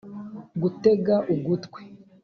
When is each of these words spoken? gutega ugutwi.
gutega 0.61 1.15
ugutwi. 1.33 1.81